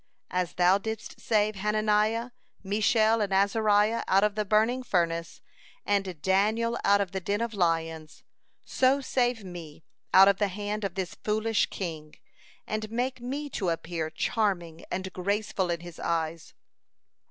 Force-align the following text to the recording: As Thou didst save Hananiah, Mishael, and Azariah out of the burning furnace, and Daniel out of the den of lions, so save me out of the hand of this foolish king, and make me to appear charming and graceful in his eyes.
As 0.31 0.53
Thou 0.53 0.79
didst 0.79 1.21
save 1.21 1.53
Hananiah, 1.57 2.31
Mishael, 2.63 3.21
and 3.21 3.31
Azariah 3.31 4.01
out 4.07 4.23
of 4.23 4.33
the 4.33 4.43
burning 4.45 4.81
furnace, 4.81 5.41
and 5.85 6.19
Daniel 6.23 6.75
out 6.83 7.01
of 7.01 7.11
the 7.11 7.19
den 7.19 7.39
of 7.39 7.53
lions, 7.53 8.23
so 8.65 8.99
save 8.99 9.43
me 9.43 9.83
out 10.11 10.27
of 10.27 10.37
the 10.39 10.47
hand 10.47 10.83
of 10.83 10.95
this 10.95 11.13
foolish 11.23 11.67
king, 11.67 12.15
and 12.65 12.89
make 12.89 13.21
me 13.21 13.47
to 13.51 13.69
appear 13.69 14.09
charming 14.09 14.83
and 14.89 15.13
graceful 15.13 15.69
in 15.69 15.81
his 15.81 15.99
eyes. 15.99 16.55